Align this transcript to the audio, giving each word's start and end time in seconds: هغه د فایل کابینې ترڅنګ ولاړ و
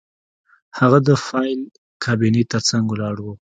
هغه 0.79 0.99
د 1.07 1.09
فایل 1.25 1.59
کابینې 2.03 2.43
ترڅنګ 2.51 2.83
ولاړ 2.89 3.15
و 3.21 3.27